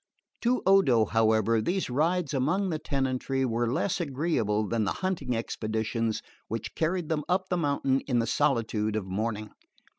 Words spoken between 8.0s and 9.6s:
in the solitude of morning.